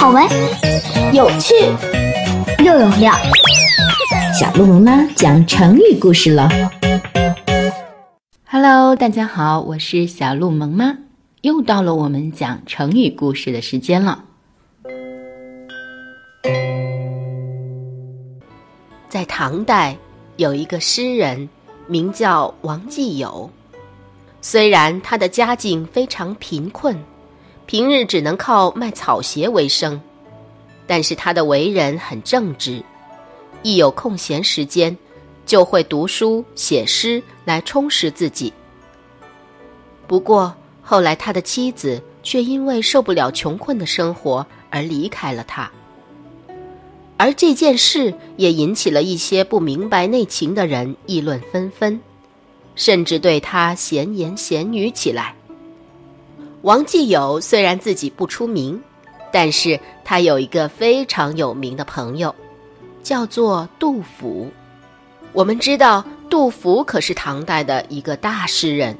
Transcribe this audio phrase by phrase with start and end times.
[0.00, 0.26] 好玩，
[1.12, 1.54] 有趣，
[2.64, 3.12] 又有料。
[4.32, 6.48] 小鹿萌妈讲成语故事了。
[8.46, 10.96] Hello，大家好，我是小鹿萌妈，
[11.42, 14.24] 又到了我们讲成语故事的时间了。
[19.10, 19.94] 在唐代，
[20.38, 21.46] 有一个诗人，
[21.86, 23.50] 名叫王继友。
[24.40, 26.96] 虽然他的家境非常贫困，
[27.70, 30.00] 平日只能靠卖草鞋为生，
[30.88, 32.82] 但是他的为人很正直，
[33.62, 34.98] 一有空闲时间，
[35.46, 38.52] 就会读书写诗来充实自己。
[40.08, 45.70] 不过后来他的妻子却因为受不了穷困的生活而离开了他，
[47.18, 52.00] 而这件事也引起了一些不明白内情的人议论纷纷。
[52.74, 55.36] 甚至对他闲言闲语起来。
[56.62, 58.80] 王继友虽然自己不出名，
[59.32, 62.34] 但是他有一个非常有名的朋友，
[63.02, 64.50] 叫做杜甫。
[65.32, 68.96] 我们知道，杜甫可是唐代的一个大诗人。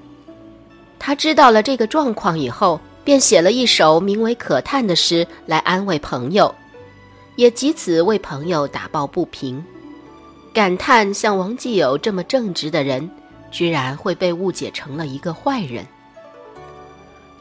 [0.99, 6.55] 他知道了这个状况以后，便写了一首名为《可叹》的诗来安慰朋友，
[7.37, 9.63] 也藉此为朋友打抱不平，
[10.55, 13.11] 感叹像王继友这么正直的人。
[13.51, 15.85] 居然会被误解成了一个坏人。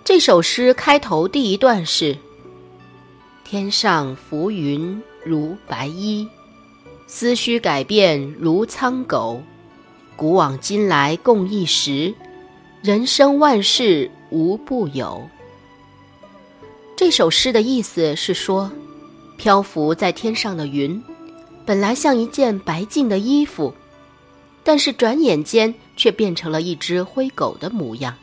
[0.09, 2.17] 这首诗开头第一段是
[3.45, 6.27] ：“天上浮云如白衣，
[7.05, 9.43] 思绪改变如苍狗。
[10.15, 12.11] 古往今来共一时，
[12.81, 15.29] 人生万事无不有。”
[16.97, 18.71] 这首诗的意思是说，
[19.37, 20.99] 漂浮在天上的云，
[21.67, 23.71] 本来像一件白净的衣服。
[24.63, 28.15] 但是转眼间却变成了一只灰狗的模样。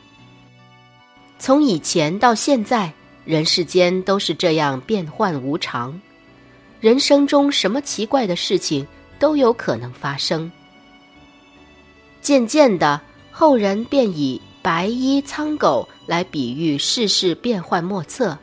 [1.39, 2.91] 从以前到现在，
[3.23, 5.99] 人世间都是这样变幻无常，
[6.81, 8.85] 人生中什么奇怪的事情
[9.19, 10.51] 都有可能发生。
[12.21, 12.99] 渐渐的，
[13.31, 18.37] 后人便以白衣苍狗来比喻世事变幻莫测，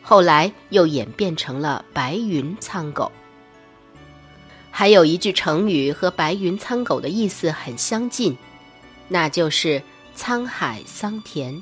[0.00, 3.10] 后来又演变成了白云苍狗。
[4.70, 8.36] 还有一句成语和“白云苍狗”的意思很相近，
[9.08, 9.82] 那就是
[10.16, 11.60] “沧海桑田”。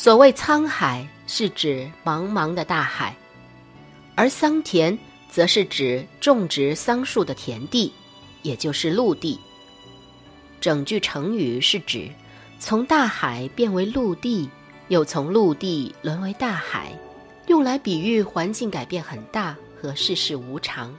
[0.00, 3.16] 所谓“沧海”是指茫茫的大海，
[4.14, 4.96] 而“桑田”
[5.28, 7.92] 则是指种植桑树的田地，
[8.42, 9.36] 也就是陆地。
[10.60, 12.08] 整句成语是指
[12.60, 14.48] 从大海变为陆地，
[14.86, 16.96] 又从陆地沦为大海，
[17.48, 20.94] 用来比喻环境改变很大和世事无常。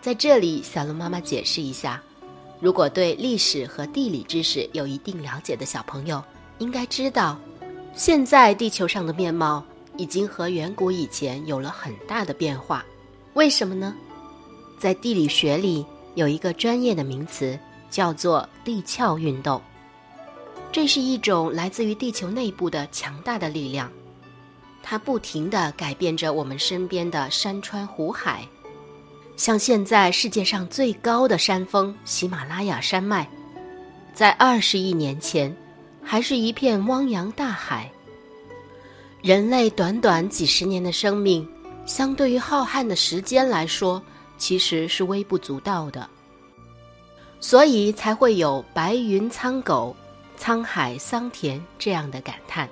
[0.00, 2.02] 在这里，小鹿妈妈解释一下：
[2.58, 6.20] 如果对历史和地理知识有一定了解的小朋友，
[6.58, 7.38] 应该知道，
[7.98, 9.60] 现在地球上的面貌
[9.96, 12.86] 已经和远古以前有了很大的变化。
[13.34, 13.92] 为什么呢？
[14.78, 17.58] 在地理学里有一个专业的名词，
[17.90, 19.60] 叫做地壳运动。
[20.70, 23.90] 这是一种来自于地球内部的强大的力量，
[24.80, 28.46] 它不停地改变着我们身边的山川湖海。
[29.36, 33.28] 像现在世界上最高的山峰喜马拉雅山脉，
[34.14, 35.54] 在二十亿年前
[36.10, 37.92] 还是一片汪洋大海。
[39.20, 41.46] 人类短短几十年的生命，
[41.84, 44.02] 相对于浩瀚的时间来说，
[44.38, 46.08] 其实是微不足道的。
[47.40, 49.94] 所以才会有“白云苍狗，
[50.40, 52.66] 沧海桑田”这样的感叹。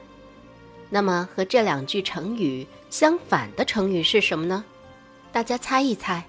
[0.88, 4.64] 那么和这两句成语相反的成语是什么呢？
[5.30, 6.24] 大家猜一猜。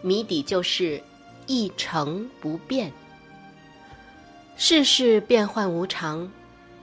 [0.00, 0.98] 谜底就是
[1.46, 2.90] 一成不变。
[4.58, 6.28] 世事变幻无常，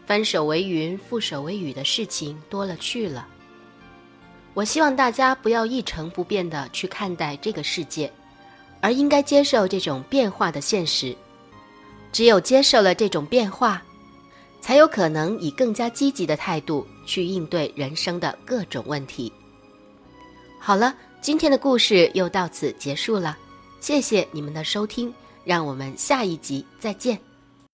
[0.05, 3.27] 翻手为云，覆手为雨的事情多了去了。
[4.53, 8.11] 我希望大家不要一成不变的去看待这个世界，
[8.79, 11.15] 而应该接受这种变化的现实。
[12.11, 13.81] 只有接受了这种变化，
[14.61, 19.33] 才有可能以更加积极的态度去应对人生的各种问题。
[20.59, 20.95] 好了。
[21.23, 23.37] 今天的故事又到此结束了，
[23.79, 25.13] 谢谢你们的收听，
[25.45, 27.17] 让我们下一集再见。